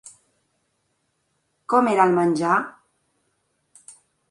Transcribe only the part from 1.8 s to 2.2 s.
era el